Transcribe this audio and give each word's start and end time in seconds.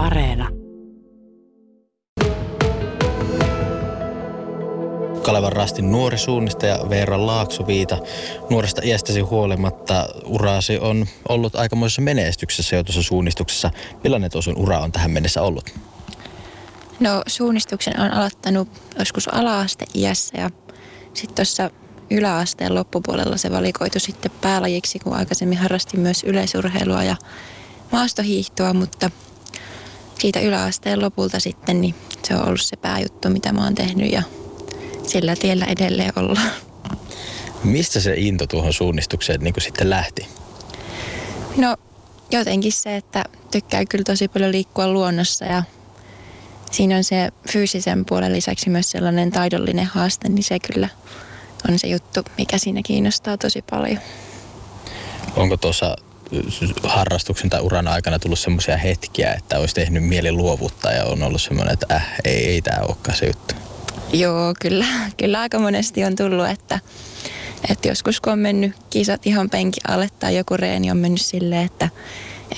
Areena. 0.00 0.48
Kalevan 5.22 5.52
rastin 5.52 5.92
nuori 5.92 6.18
suunnistaja 6.18 6.78
Veera 6.88 7.26
Laaksoviita. 7.26 7.98
Nuoresta 8.50 8.80
iästäsi 8.84 9.20
huolimatta 9.20 10.08
uraasi 10.24 10.78
on 10.78 11.06
ollut 11.28 11.56
aikamoisessa 11.56 12.02
menestyksessä 12.02 12.76
jo 12.76 12.84
tuossa 12.84 13.02
suunnistuksessa. 13.02 13.70
Millainen 14.04 14.30
tuo 14.30 14.42
sun 14.42 14.56
ura 14.56 14.78
on 14.78 14.92
tähän 14.92 15.10
mennessä 15.10 15.42
ollut? 15.42 15.70
No 17.00 17.22
suunnistuksen 17.26 18.00
on 18.00 18.12
aloittanut 18.12 18.68
joskus 18.98 19.28
ala-aste 19.28 19.86
iässä 19.94 20.38
ja 20.38 20.50
sitten 21.14 21.36
tuossa 21.36 21.70
yläasteen 22.10 22.74
loppupuolella 22.74 23.36
se 23.36 23.50
valikoitu 23.50 24.00
sitten 24.00 24.32
päälajiksi, 24.40 24.98
kun 24.98 25.14
aikaisemmin 25.14 25.58
harrastin 25.58 26.00
myös 26.00 26.24
yleisurheilua 26.24 27.04
ja 27.04 27.16
maastohiihtoa, 27.92 28.74
mutta 28.74 29.10
siitä 30.20 30.40
yläasteen 30.40 31.00
lopulta 31.00 31.40
sitten 31.40 31.80
niin 31.80 31.94
se 32.24 32.34
on 32.34 32.46
ollut 32.46 32.60
se 32.60 32.76
pääjuttu, 32.76 33.30
mitä 33.30 33.52
mä 33.52 33.64
oon 33.64 33.74
tehnyt 33.74 34.12
ja 34.12 34.22
sillä 35.06 35.36
tiellä 35.36 35.64
edelleen 35.64 36.12
ollaan. 36.16 36.50
Mistä 37.64 38.00
se 38.00 38.14
into 38.16 38.46
tuohon 38.46 38.72
suunnistukseen 38.72 39.40
niin 39.40 39.54
kuin 39.54 39.64
sitten 39.64 39.90
lähti? 39.90 40.26
No 41.56 41.76
jotenkin 42.30 42.72
se, 42.72 42.96
että 42.96 43.24
tykkää 43.50 43.84
kyllä 43.84 44.04
tosi 44.04 44.28
paljon 44.28 44.52
liikkua 44.52 44.88
luonnossa 44.88 45.44
ja 45.44 45.62
siinä 46.70 46.96
on 46.96 47.04
se 47.04 47.28
fyysisen 47.52 48.04
puolen 48.04 48.32
lisäksi 48.32 48.70
myös 48.70 48.90
sellainen 48.90 49.30
taidollinen 49.30 49.86
haaste, 49.86 50.28
niin 50.28 50.44
se 50.44 50.58
kyllä 50.58 50.88
on 51.68 51.78
se 51.78 51.86
juttu, 51.86 52.20
mikä 52.38 52.58
siinä 52.58 52.80
kiinnostaa 52.82 53.38
tosi 53.38 53.62
paljon. 53.70 53.98
Onko 55.36 55.56
tuossa 55.56 55.96
harrastuksen 56.82 57.50
tai 57.50 57.60
uran 57.60 57.88
aikana 57.88 58.18
tullut 58.18 58.38
semmoisia 58.38 58.76
hetkiä, 58.76 59.32
että 59.32 59.58
olisi 59.58 59.74
tehnyt 59.74 60.04
mieli 60.04 60.32
luovuttaa 60.32 60.92
ja 60.92 61.04
on 61.04 61.22
ollut 61.22 61.42
semmoinen, 61.42 61.72
että 61.72 61.94
äh, 61.94 62.06
ei, 62.24 62.46
ei 62.46 62.62
tämä 62.62 62.82
olekaan 62.82 63.16
se 63.16 63.26
juttu? 63.26 63.54
Joo, 64.12 64.54
kyllä, 64.60 64.86
kyllä 65.16 65.40
aika 65.40 65.58
monesti 65.58 66.04
on 66.04 66.16
tullut, 66.16 66.48
että, 66.48 66.80
että 67.70 67.88
joskus 67.88 68.20
kun 68.20 68.32
on 68.32 68.38
mennyt 68.38 68.72
kisat 68.90 69.26
ihan 69.26 69.50
penki 69.50 69.80
alle 69.88 70.08
tai 70.18 70.36
joku 70.36 70.56
reeni 70.56 70.90
on 70.90 70.96
mennyt 70.96 71.20
silleen, 71.20 71.66
että 71.66 71.88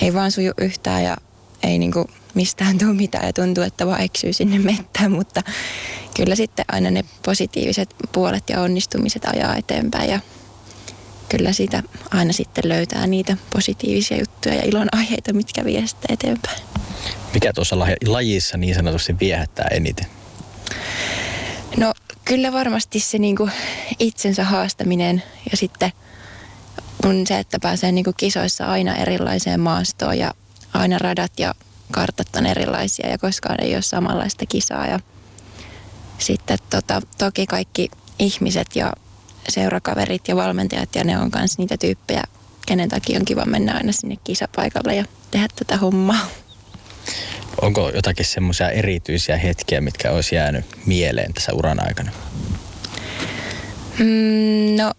ei 0.01 0.13
vaan 0.13 0.31
suju 0.31 0.51
yhtään 0.57 1.03
ja 1.03 1.17
ei 1.63 1.79
niinku 1.79 2.09
mistään 2.33 2.77
tule 2.77 2.93
mitään 2.93 3.25
ja 3.25 3.33
tuntuu, 3.33 3.63
että 3.63 3.87
vaan 3.87 4.01
eksyy 4.01 4.33
sinne 4.33 4.59
mettään, 4.59 5.11
mutta 5.11 5.41
kyllä 6.15 6.35
sitten 6.35 6.65
aina 6.71 6.91
ne 6.91 7.05
positiiviset 7.25 7.95
puolet 8.11 8.49
ja 8.49 8.61
onnistumiset 8.61 9.25
ajaa 9.25 9.55
eteenpäin 9.55 10.09
ja 10.09 10.19
kyllä 11.37 11.53
siitä 11.53 11.83
aina 12.11 12.33
sitten 12.33 12.69
löytää 12.69 13.07
niitä 13.07 13.37
positiivisia 13.53 14.17
juttuja 14.17 14.55
ja 14.55 14.63
ilon 14.65 14.87
aiheita, 14.91 15.33
mitkä 15.33 15.65
vie 15.65 15.87
sitten 15.87 16.13
eteenpäin. 16.13 16.61
Mikä 17.33 17.53
tuossa 17.53 17.79
lajissa 18.07 18.57
niin 18.57 18.75
sanotusti 18.75 19.19
viehättää 19.19 19.67
eniten? 19.71 20.05
No 21.77 21.93
kyllä 22.25 22.53
varmasti 22.53 22.99
se 22.99 23.17
niinku 23.17 23.49
itsensä 23.99 24.43
haastaminen 24.43 25.23
ja 25.51 25.57
sitten 25.57 25.91
on 27.05 27.27
se, 27.27 27.39
että 27.39 27.59
pääsee 27.61 27.91
niinku 27.91 28.13
kisoissa 28.17 28.65
aina 28.65 28.95
erilaiseen 28.95 29.59
maastoon 29.59 30.17
ja 30.17 30.33
aina 30.73 30.97
radat 30.97 31.39
ja 31.39 31.55
kartat 31.91 32.35
on 32.35 32.45
erilaisia 32.45 33.09
ja 33.09 33.17
koskaan 33.17 33.63
ei 33.63 33.73
ole 33.73 33.81
samanlaista 33.81 34.45
kisaa. 34.45 34.87
Ja 34.87 34.99
sitten 36.17 36.57
tota, 36.69 37.01
toki 37.17 37.45
kaikki 37.45 37.91
ihmiset 38.19 38.75
ja 38.75 38.93
seurakaverit 39.49 40.27
ja 40.27 40.35
valmentajat 40.35 40.95
ja 40.95 41.03
ne 41.03 41.17
on 41.17 41.31
myös 41.35 41.57
niitä 41.57 41.77
tyyppejä, 41.77 42.23
kenen 42.65 42.89
takia 42.89 43.19
on 43.19 43.25
kiva 43.25 43.45
mennä 43.45 43.73
aina 43.73 43.91
sinne 43.91 44.15
kisapaikalle 44.23 44.95
ja 44.95 45.05
tehdä 45.31 45.47
tätä 45.55 45.77
hommaa. 45.77 46.27
Onko 47.61 47.89
jotakin 47.95 48.25
semmoisia 48.25 48.69
erityisiä 48.69 49.37
hetkiä, 49.37 49.81
mitkä 49.81 50.11
olisi 50.11 50.35
jäänyt 50.35 50.65
mieleen 50.85 51.33
tässä 51.33 51.53
uran 51.53 51.87
aikana? 51.87 52.11
Mm, 53.99 54.75
no 54.77 54.91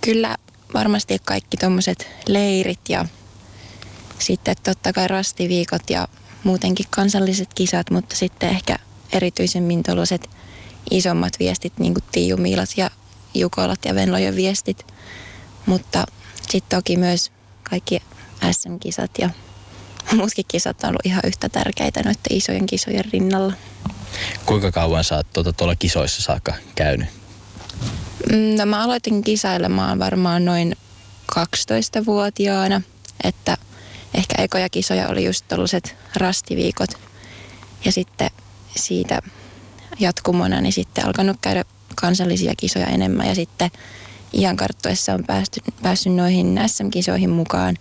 kyllä 0.00 0.36
varmasti 0.74 1.18
kaikki 1.24 1.56
tuommoiset 1.56 2.08
leirit 2.26 2.80
ja 2.88 3.04
sitten 4.18 4.56
totta 4.62 4.92
kai 4.92 5.08
rastiviikot 5.08 5.90
ja 5.90 6.08
muutenkin 6.44 6.86
kansalliset 6.90 7.54
kisat, 7.54 7.90
mutta 7.90 8.16
sitten 8.16 8.48
ehkä 8.48 8.76
erityisemmin 9.12 9.82
tuollaiset 9.82 10.30
isommat 10.90 11.38
viestit, 11.38 11.78
niin 11.78 11.94
kuin 11.94 12.04
Tiiu 12.12 12.36
Miilat 12.36 12.68
ja 12.76 12.90
Jukolat 13.34 13.84
ja 13.84 13.94
Venlojen 13.94 14.36
viestit. 14.36 14.86
Mutta 15.66 16.06
sitten 16.48 16.78
toki 16.78 16.96
myös 16.96 17.32
kaikki 17.62 18.02
SM-kisat 18.50 19.10
ja 19.18 19.30
muutkin 20.16 20.44
kisat 20.48 20.84
on 20.84 20.88
ollut 20.88 21.06
ihan 21.06 21.22
yhtä 21.26 21.48
tärkeitä 21.48 22.02
noiden 22.02 22.20
isojen 22.30 22.66
kisojen 22.66 23.04
rinnalla. 23.12 23.52
Kuinka 24.46 24.72
kauan 24.72 25.04
sä 25.04 25.16
oot 25.16 25.32
tuota, 25.32 25.52
tuolla 25.52 25.76
kisoissa 25.76 26.22
saakka 26.22 26.54
käynyt? 26.74 27.08
Mm, 28.32 28.56
no 28.58 28.66
mä 28.66 28.84
aloitin 28.84 29.22
kisailemaan 29.22 29.98
varmaan 29.98 30.44
noin 30.44 30.76
12-vuotiaana, 31.38 32.80
että 33.24 33.56
ehkä 34.14 34.42
ekoja 34.42 34.68
kisoja 34.68 35.08
oli 35.08 35.24
just 35.24 35.44
tällaiset 35.48 35.96
rastiviikot. 36.16 36.90
Ja 37.84 37.92
sitten 37.92 38.30
siitä 38.76 39.20
jatkumona 40.00 40.60
niin 40.60 40.72
sitten 40.72 41.06
alkanut 41.06 41.36
käydä 41.40 41.64
kansallisia 41.94 42.52
kisoja 42.56 42.86
enemmän 42.86 43.26
ja 43.26 43.34
sitten 43.34 43.70
iän 44.32 44.56
karttuessa 44.56 45.14
on 45.14 45.24
päästy, 45.26 45.60
päässyt 45.82 46.14
noihin 46.14 46.60
SM-kisoihin 46.66 47.30
mukaan. 47.30 47.76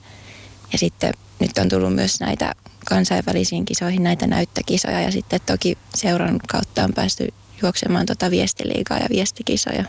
Ja 0.71 0.77
sitten 0.77 1.13
nyt 1.39 1.57
on 1.57 1.69
tullut 1.69 1.95
myös 1.95 2.19
näitä 2.19 2.53
kansainvälisiin 2.85 3.65
kisoihin 3.65 4.03
näitä 4.03 4.27
näyttökisoja 4.27 5.01
ja 5.01 5.11
sitten 5.11 5.41
toki 5.45 5.77
seuran 5.95 6.39
kautta 6.47 6.83
on 6.83 6.93
päästy 6.93 7.27
juoksemaan 7.61 8.05
tuota 8.05 8.31
viestiliigaa 8.31 8.97
ja 8.97 9.07
viestikisoja. 9.09 9.85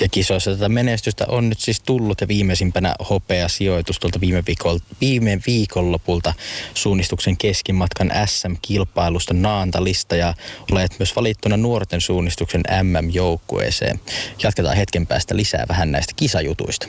Ja 0.00 0.08
kisoissa 0.08 0.50
tätä 0.50 0.68
menestystä 0.68 1.26
on 1.28 1.48
nyt 1.48 1.60
siis 1.60 1.80
tullut 1.80 2.20
ja 2.20 2.28
viimeisimpänä 2.28 2.94
hopea 3.10 3.48
sijoitus 3.48 3.98
tuolta 3.98 4.20
viime, 4.20 4.42
viikol, 4.46 4.78
viime 5.00 5.40
viikonlopulta 5.46 6.34
suunnistuksen 6.74 7.36
keskimatkan 7.36 8.12
SM-kilpailusta 8.26 9.34
Naantalista 9.34 10.16
ja 10.16 10.34
olet 10.72 10.98
myös 10.98 11.16
valittuna 11.16 11.56
nuorten 11.56 12.00
suunnistuksen 12.00 12.62
MM-joukkueeseen. 12.82 14.00
Jatketaan 14.42 14.76
hetken 14.76 15.06
päästä 15.06 15.36
lisää 15.36 15.64
vähän 15.68 15.92
näistä 15.92 16.12
kisajutuista. 16.16 16.86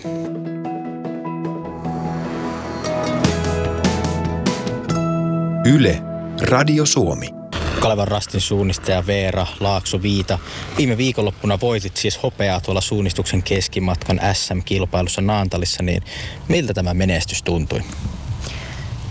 Yle, 5.66 6.02
Radio 6.42 6.86
Suomi. 6.86 7.43
Kalevan 7.80 8.08
rastin 8.08 8.42
suunnistaja 8.42 9.08
Veera 9.08 9.48
Laakso 9.60 10.02
Viita. 10.02 10.40
Viime 10.78 10.98
viikonloppuna 10.98 11.60
voitit 11.60 11.98
siis 11.98 12.24
hopeaa 12.24 12.62
tuolla 12.62 12.82
suunnistuksen 12.82 13.44
keskimatkan 13.44 14.20
SM-kilpailussa 14.34 15.22
Naantalissa, 15.22 15.84
niin 15.84 16.04
miltä 16.48 16.74
tämä 16.74 16.94
menestys 16.94 17.44
tuntui? 17.44 17.82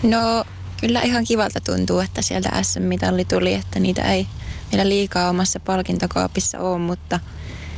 No 0.03 0.45
kyllä 0.81 1.01
ihan 1.03 1.25
kivalta 1.25 1.61
tuntuu, 1.61 1.99
että 2.01 2.23
sieltä 2.23 2.63
SM-mitalli 2.63 3.25
tuli, 3.25 3.55
että 3.55 3.81
niitä 3.81 4.03
ei 4.03 4.27
vielä 4.73 4.89
liikaa 4.89 5.29
omassa 5.29 5.61
palkintokaapissa 5.61 6.59
ole, 6.59 6.79
mutta 6.79 7.21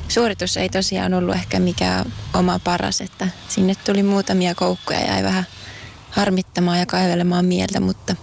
suoritus 0.09 0.57
ei 0.57 0.69
tosiaan 0.69 1.15
ollut 1.15 1.35
ehkä 1.35 1.61
mikään 1.61 2.13
oma 2.35 2.59
paras, 2.65 3.01
että 3.01 3.29
sinne 3.49 3.75
tuli 3.75 4.03
muutamia 4.03 4.55
koukkuja 4.55 5.01
ja 5.01 5.07
jäi 5.07 5.23
vähän 5.23 5.47
harmittamaan 6.11 6.79
ja 6.79 6.87
kaivelemaan 6.87 7.45
mieltä, 7.45 7.81
mutta 7.81 8.17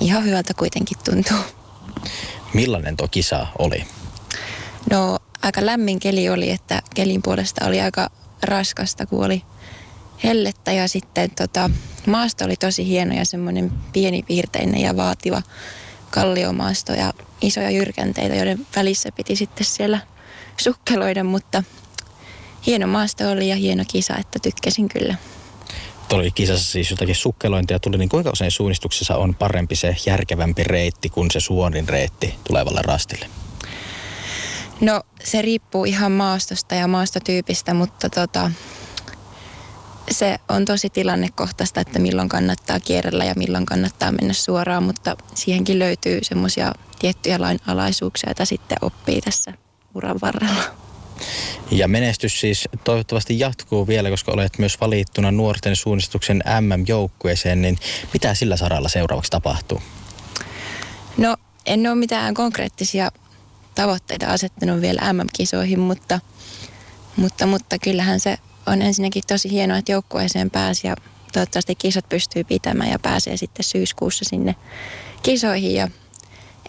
ihan 0.00 0.24
hyvältä 0.24 0.54
kuitenkin 0.54 0.98
tuntuu. 1.04 1.59
Millainen 2.54 2.96
tuo 2.96 3.08
kisa 3.08 3.46
oli? 3.58 3.84
No 4.90 5.18
aika 5.42 5.66
lämmin 5.66 6.00
keli 6.00 6.28
oli, 6.28 6.50
että 6.50 6.82
kelin 6.94 7.22
puolesta 7.22 7.66
oli 7.66 7.80
aika 7.80 8.10
raskasta, 8.42 9.06
kun 9.06 9.24
oli 9.24 9.42
hellettä 10.24 10.72
ja 10.72 10.88
sitten 10.88 11.30
tota, 11.30 11.70
maasto 12.06 12.44
oli 12.44 12.56
tosi 12.56 12.86
hieno 12.86 13.14
ja 13.14 13.24
semmoinen 13.24 13.72
pienipiirteinen 13.92 14.80
ja 14.80 14.96
vaativa 14.96 15.42
kalliomaasto 16.10 16.92
ja 16.92 17.12
isoja 17.40 17.70
jyrkänteitä, 17.70 18.34
joiden 18.34 18.66
välissä 18.76 19.12
piti 19.12 19.36
sitten 19.36 19.66
siellä 19.66 20.00
sukkeloida, 20.56 21.24
mutta 21.24 21.62
hieno 22.66 22.86
maasto 22.86 23.30
oli 23.30 23.48
ja 23.48 23.56
hieno 23.56 23.84
kisa, 23.88 24.16
että 24.16 24.38
tykkäsin 24.42 24.88
kyllä 24.88 25.14
oli 26.12 26.30
kisassa 26.30 26.72
siis 26.72 26.90
jotakin 26.90 27.14
sukkelointia 27.14 27.78
tuli, 27.78 27.98
niin 27.98 28.08
kuinka 28.08 28.30
usein 28.30 28.50
suunnistuksessa 28.50 29.16
on 29.16 29.34
parempi 29.34 29.76
se 29.76 29.96
järkevämpi 30.06 30.64
reitti 30.64 31.08
kuin 31.08 31.30
se 31.30 31.40
suorin 31.40 31.88
reitti 31.88 32.34
tulevalle 32.44 32.82
rastille? 32.82 33.26
No 34.80 35.02
se 35.24 35.42
riippuu 35.42 35.84
ihan 35.84 36.12
maastosta 36.12 36.74
ja 36.74 36.88
maastotyypistä, 36.88 37.74
mutta 37.74 38.10
tota, 38.10 38.50
se 40.10 40.38
on 40.48 40.64
tosi 40.64 40.90
tilannekohtaista, 40.90 41.80
että 41.80 41.98
milloin 41.98 42.28
kannattaa 42.28 42.80
kierrellä 42.80 43.24
ja 43.24 43.34
milloin 43.36 43.66
kannattaa 43.66 44.12
mennä 44.12 44.32
suoraan, 44.32 44.82
mutta 44.82 45.16
siihenkin 45.34 45.78
löytyy 45.78 46.18
semmoisia 46.22 46.72
tiettyjä 46.98 47.40
lainalaisuuksia, 47.40 48.30
joita 48.30 48.44
sitten 48.44 48.78
oppii 48.80 49.20
tässä 49.20 49.52
uran 49.94 50.20
varrella. 50.22 50.79
Ja 51.70 51.88
menestys 51.88 52.40
siis 52.40 52.68
toivottavasti 52.84 53.38
jatkuu 53.38 53.86
vielä, 53.86 54.10
koska 54.10 54.32
olet 54.32 54.58
myös 54.58 54.80
valittuna 54.80 55.30
nuorten 55.30 55.76
suunnistuksen 55.76 56.42
MM-joukkueeseen, 56.60 57.62
niin 57.62 57.78
mitä 58.12 58.34
sillä 58.34 58.56
saralla 58.56 58.88
seuraavaksi 58.88 59.30
tapahtuu? 59.30 59.82
No 61.16 61.36
en 61.66 61.86
ole 61.86 61.94
mitään 61.94 62.34
konkreettisia 62.34 63.10
tavoitteita 63.74 64.26
asettanut 64.26 64.80
vielä 64.80 65.12
MM-kisoihin, 65.12 65.80
mutta, 65.80 66.20
mutta, 67.16 67.46
mutta 67.46 67.78
kyllähän 67.78 68.20
se 68.20 68.38
on 68.66 68.82
ensinnäkin 68.82 69.22
tosi 69.26 69.50
hienoa, 69.50 69.76
että 69.76 69.92
joukkueeseen 69.92 70.50
pääsi 70.50 70.86
ja 70.86 70.96
toivottavasti 71.32 71.74
kisat 71.74 72.08
pystyy 72.08 72.44
pitämään 72.44 72.90
ja 72.90 72.98
pääsee 72.98 73.36
sitten 73.36 73.64
syyskuussa 73.64 74.24
sinne 74.24 74.56
kisoihin 75.22 75.74
ja 75.74 75.88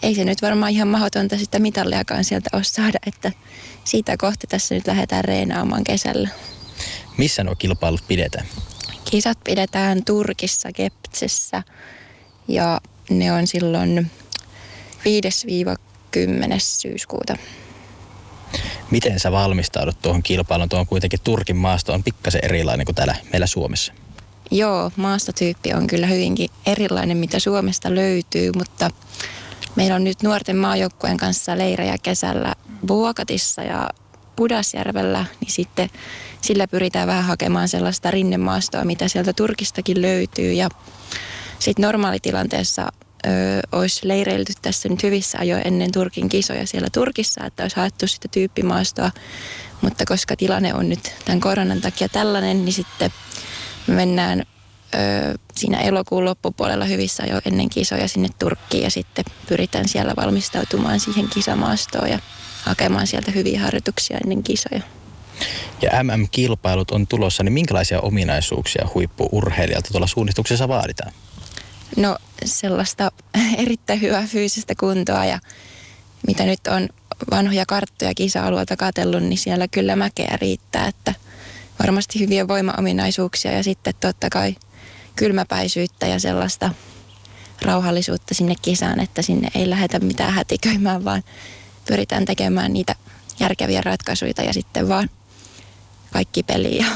ei 0.02 0.14
se 0.14 0.24
nyt 0.24 0.42
varmaan 0.42 0.72
ihan 0.72 0.88
mahdotonta 0.88 1.38
sitä 1.38 1.58
mitalliakaan 1.58 2.24
sieltä 2.24 2.50
ole 2.52 2.64
saada, 2.64 2.98
että 3.06 3.32
siitä 3.84 4.16
kohti 4.16 4.46
tässä 4.46 4.74
nyt 4.74 4.86
lähdetään 4.86 5.24
reenaamaan 5.24 5.84
kesällä. 5.84 6.28
Missä 7.18 7.44
nuo 7.44 7.54
kilpailut 7.54 8.04
pidetään? 8.08 8.46
Kisat 9.10 9.38
pidetään 9.44 10.04
Turkissa, 10.04 10.72
Keptsessä 10.72 11.62
ja 12.48 12.80
ne 13.10 13.32
on 13.32 13.46
silloin 13.46 14.10
5-10. 14.98 15.04
syyskuuta. 16.58 17.36
Miten 18.90 19.20
sä 19.20 19.32
valmistaudut 19.32 20.02
tuohon 20.02 20.22
kilpailuun? 20.22 20.68
Tuo 20.68 20.78
on 20.78 20.86
kuitenkin 20.86 21.20
Turkin 21.24 21.56
maasto 21.56 21.92
on 21.92 22.04
pikkasen 22.04 22.44
erilainen 22.44 22.86
kuin 22.86 22.96
täällä 22.96 23.16
meillä 23.32 23.46
Suomessa. 23.46 23.92
Joo, 24.50 24.92
maastotyyppi 24.96 25.72
on 25.72 25.86
kyllä 25.86 26.06
hyvinkin 26.06 26.50
erilainen, 26.66 27.16
mitä 27.16 27.38
Suomesta 27.38 27.94
löytyy, 27.94 28.52
mutta 28.56 28.90
meillä 29.76 29.96
on 29.96 30.04
nyt 30.04 30.22
nuorten 30.22 30.56
maajoukkueen 30.56 31.16
kanssa 31.16 31.58
leirejä 31.58 31.98
kesällä 32.02 32.54
Vuokatissa 32.88 33.62
ja 33.62 33.90
Pudasjärvellä, 34.36 35.24
niin 35.40 35.50
sitten 35.50 35.90
sillä 36.40 36.68
pyritään 36.68 37.08
vähän 37.08 37.24
hakemaan 37.24 37.68
sellaista 37.68 38.10
rinnemaastoa, 38.10 38.84
mitä 38.84 39.08
sieltä 39.08 39.32
Turkistakin 39.32 40.02
löytyy. 40.02 40.52
Ja 40.52 40.68
sitten 41.58 41.82
normaalitilanteessa 41.82 42.88
ö, 43.26 43.28
olisi 43.72 44.08
leireilty 44.08 44.52
tässä 44.62 44.88
nyt 44.88 45.02
hyvissä 45.02 45.38
ajoin 45.38 45.66
ennen 45.66 45.92
Turkin 45.92 46.28
kisoja 46.28 46.66
siellä 46.66 46.88
Turkissa, 46.92 47.44
että 47.46 47.62
olisi 47.62 47.76
haettu 47.76 48.06
sitä 48.06 48.28
tyyppimaastoa. 48.28 49.10
Mutta 49.80 50.04
koska 50.04 50.36
tilanne 50.36 50.74
on 50.74 50.88
nyt 50.88 51.14
tämän 51.24 51.40
koronan 51.40 51.80
takia 51.80 52.08
tällainen, 52.08 52.64
niin 52.64 52.72
sitten 52.72 53.12
me 53.86 53.94
mennään 53.94 54.44
ö, 54.94 55.38
siinä 55.54 55.80
elokuun 55.80 56.24
loppupuolella 56.24 56.84
hyvissä 56.84 57.22
ajoin 57.22 57.42
ennen 57.44 57.70
kisoja 57.70 58.08
sinne 58.08 58.28
Turkkiin 58.38 58.84
ja 58.84 58.90
sitten 58.90 59.24
pyritään 59.48 59.88
siellä 59.88 60.14
valmistautumaan 60.16 61.00
siihen 61.00 61.28
kisamaastoon 61.28 62.10
ja 62.10 62.18
hakemaan 62.62 63.06
sieltä 63.06 63.30
hyviä 63.30 63.60
harjoituksia 63.60 64.18
ennen 64.24 64.42
kisoja. 64.42 64.82
Ja 65.82 66.04
MM-kilpailut 66.04 66.90
on 66.90 67.06
tulossa, 67.06 67.42
niin 67.42 67.52
minkälaisia 67.52 68.00
ominaisuuksia 68.00 68.88
huippuurheilijalta 68.94 69.88
tuolla 69.92 70.06
suunnistuksessa 70.06 70.68
vaaditaan? 70.68 71.12
No 71.96 72.18
sellaista 72.44 73.12
erittäin 73.62 74.00
hyvää 74.00 74.26
fyysistä 74.26 74.74
kuntoa 74.80 75.24
ja 75.24 75.38
mitä 76.26 76.44
nyt 76.44 76.60
on 76.66 76.88
vanhoja 77.30 77.66
karttoja 77.66 78.14
kisa-alueelta 78.14 78.76
katsellut, 78.76 79.22
niin 79.22 79.38
siellä 79.38 79.68
kyllä 79.68 79.96
mäkeä 79.96 80.38
riittää, 80.40 80.86
että 80.86 81.14
varmasti 81.78 82.20
hyviä 82.20 82.48
voimaominaisuuksia 82.48 83.52
ja 83.52 83.62
sitten 83.62 83.94
totta 84.00 84.30
kai 84.30 84.56
kylmäpäisyyttä 85.16 86.06
ja 86.06 86.20
sellaista 86.20 86.70
rauhallisuutta 87.62 88.34
sinne 88.34 88.54
kisaan, 88.62 89.00
että 89.00 89.22
sinne 89.22 89.48
ei 89.54 89.70
lähdetä 89.70 89.98
mitään 89.98 90.32
hätiköimään, 90.32 91.04
vaan 91.04 91.22
pyritään 91.88 92.24
tekemään 92.24 92.72
niitä 92.72 92.94
järkeviä 93.40 93.80
ratkaisuja 93.80 94.32
ja 94.46 94.52
sitten 94.52 94.88
vaan 94.88 95.10
kaikki 96.12 96.42
peliä, 96.42 96.86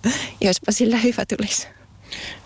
jospa 0.40 0.72
sillä 0.72 0.96
hyvä 0.96 1.24
tulisi. 1.26 1.68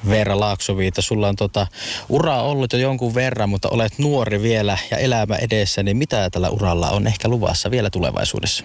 Veera 0.08 0.40
Laaksoviita, 0.40 1.02
sulla 1.02 1.28
on 1.28 1.36
tota, 1.36 1.66
ura 2.08 2.42
ollut 2.42 2.72
jo 2.72 2.78
jonkun 2.78 3.14
verran, 3.14 3.48
mutta 3.48 3.68
olet 3.68 3.98
nuori 3.98 4.42
vielä 4.42 4.78
ja 4.90 4.96
elämä 4.96 5.36
edessä, 5.36 5.82
niin 5.82 5.96
mitä 5.96 6.30
tällä 6.30 6.50
uralla 6.50 6.90
on 6.90 7.06
ehkä 7.06 7.28
luvassa 7.28 7.70
vielä 7.70 7.90
tulevaisuudessa? 7.90 8.64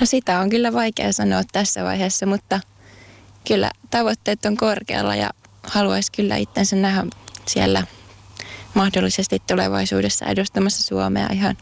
No 0.00 0.06
sitä 0.06 0.40
on 0.40 0.50
kyllä 0.50 0.72
vaikea 0.72 1.12
sanoa 1.12 1.42
tässä 1.52 1.84
vaiheessa, 1.84 2.26
mutta 2.26 2.60
kyllä 3.46 3.70
tavoitteet 3.90 4.44
on 4.44 4.56
korkealla 4.56 5.14
ja 5.14 5.30
haluaisi 5.62 6.12
kyllä 6.12 6.36
itsensä 6.36 6.76
nähdä 6.76 7.06
siellä 7.46 7.86
mahdollisesti 8.74 9.42
tulevaisuudessa 9.46 10.26
edustamassa 10.26 10.82
Suomea 10.82 11.28
ihan 11.32 11.56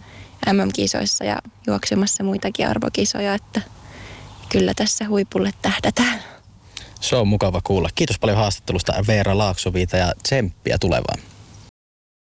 MM-kisoissa 0.53 1.25
ja 1.25 1.39
juoksemassa 1.67 2.25
muitakin 2.25 2.69
arvokisoja, 2.69 3.35
että 3.35 3.61
kyllä 4.49 4.75
tässä 4.75 5.09
huipulle 5.09 5.53
tähdätään. 5.63 6.23
Se 7.01 7.17
on 7.17 7.29
mukava 7.29 7.61
kuulla. 7.65 7.89
Kiitos 7.95 8.19
paljon 8.19 8.39
haastattelusta 8.39 8.93
Veera 9.07 9.39
Laaksoviita 9.39 9.97
ja 9.97 10.13
tsemppiä 10.23 10.79
tulevaan. 10.79 11.19